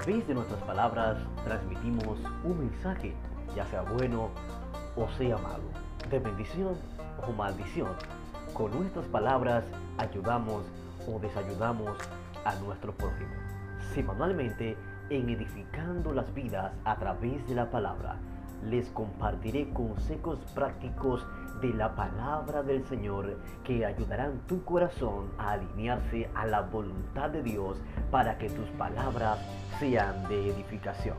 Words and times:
través 0.00 0.26
de 0.26 0.34
nuestras 0.34 0.62
palabras 0.62 1.18
transmitimos 1.44 2.18
un 2.42 2.58
mensaje, 2.58 3.14
ya 3.54 3.66
sea 3.66 3.82
bueno 3.82 4.30
o 4.96 5.06
sea 5.18 5.36
malo, 5.36 5.64
de 6.08 6.18
bendición 6.18 6.74
o 7.28 7.32
maldición. 7.32 7.90
Con 8.54 8.70
nuestras 8.70 9.04
palabras 9.08 9.64
ayudamos 9.98 10.64
o 11.06 11.18
desayudamos 11.18 11.98
a 12.46 12.54
nuestro 12.56 12.92
prójimo. 12.94 13.30
Semanalmente 13.92 14.74
en 15.10 15.28
Edificando 15.28 16.14
las 16.14 16.32
Vidas 16.32 16.72
a 16.84 16.96
través 16.96 17.46
de 17.46 17.54
la 17.54 17.70
palabra, 17.70 18.16
les 18.64 18.88
compartiré 18.90 19.70
consejos 19.70 20.38
prácticos 20.54 21.26
de 21.60 21.74
la 21.74 21.94
palabra 21.94 22.62
del 22.62 22.84
Señor 22.86 23.36
que 23.64 23.84
ayudarán 23.84 24.40
tu 24.46 24.64
corazón 24.64 25.30
a 25.38 25.52
alinearse 25.52 26.28
a 26.34 26.46
la 26.46 26.62
voluntad 26.62 27.30
de 27.30 27.42
Dios 27.42 27.78
para 28.10 28.38
que 28.38 28.48
tus 28.48 28.68
palabras 28.70 29.38
sean 29.78 30.26
de 30.28 30.50
edificación. 30.50 31.16